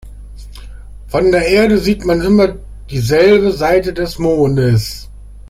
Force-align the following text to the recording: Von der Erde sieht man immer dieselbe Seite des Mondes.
Von 1.09 1.31
der 1.31 1.47
Erde 1.47 1.77
sieht 1.77 2.05
man 2.05 2.21
immer 2.21 2.55
dieselbe 2.89 3.51
Seite 3.51 3.93
des 3.93 4.17
Mondes. 4.17 5.11